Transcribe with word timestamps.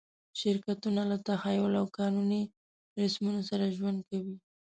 شرکتونه 0.39 1.01
له 1.11 1.17
تخیل 1.27 1.73
او 1.81 1.85
قانوني 1.97 2.41
رسمونو 2.99 3.41
سره 3.49 3.73
ژوند 3.77 3.99
کوي. 4.09 4.35